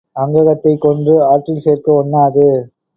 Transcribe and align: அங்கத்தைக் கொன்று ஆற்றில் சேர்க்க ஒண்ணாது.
அங்கத்தைக் 0.15 0.81
கொன்று 0.81 1.23
ஆற்றில் 1.25 1.57
சேர்க்க 1.57 2.03
ஒண்ணாது. 2.03 2.47